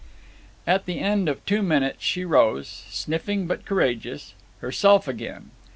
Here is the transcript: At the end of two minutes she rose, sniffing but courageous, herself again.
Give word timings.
At 0.65 0.87
the 0.87 0.97
end 0.97 1.29
of 1.29 1.45
two 1.45 1.61
minutes 1.61 2.03
she 2.03 2.25
rose, 2.25 2.85
sniffing 2.89 3.45
but 3.45 3.65
courageous, 3.67 4.33
herself 4.59 5.07
again. 5.07 5.51